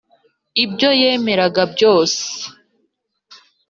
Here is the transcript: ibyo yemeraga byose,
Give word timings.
ibyo 0.63 0.89
yemeraga 1.01 1.61
byose, 1.73 2.21